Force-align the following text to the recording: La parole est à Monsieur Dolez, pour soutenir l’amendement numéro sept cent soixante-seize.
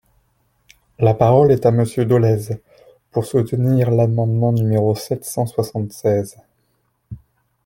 La 0.97 1.13
parole 1.13 1.51
est 1.51 1.63
à 1.63 1.69
Monsieur 1.69 2.05
Dolez, 2.05 2.59
pour 3.11 3.23
soutenir 3.23 3.91
l’amendement 3.91 4.51
numéro 4.51 4.95
sept 4.95 5.23
cent 5.23 5.45
soixante-seize. 5.45 6.37